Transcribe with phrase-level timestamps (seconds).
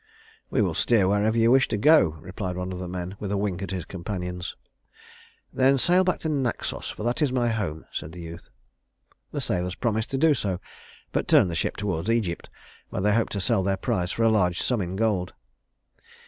[0.49, 3.37] "We will steer wherever you wish to go," replied one of the men with a
[3.37, 4.55] wink at his companions.
[5.53, 8.49] "Then sail back to Naxos, for that is my home," said the youth.
[9.31, 10.59] The sailors promised to do so,
[11.11, 12.49] but turned the ship toward Egypt,
[12.89, 15.33] where they hoped to sell their prize for a large sum in gold.